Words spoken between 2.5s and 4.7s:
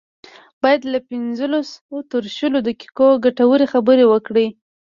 دقيقو ګټورې خبرې وکړي.